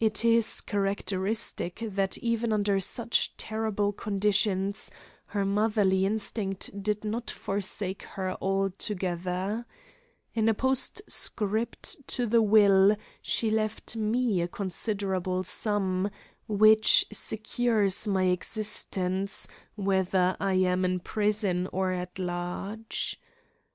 [0.00, 4.90] It is characteristic that even under such terrible conditions
[5.26, 9.66] her motherly instinct did not forsake her altogether;
[10.32, 16.08] in a postscript to the will she left me a considerable sum,
[16.46, 23.20] which secures my existence whether I am in prison or at large.